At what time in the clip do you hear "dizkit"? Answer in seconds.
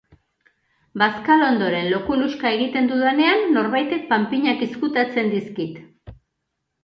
5.35-5.77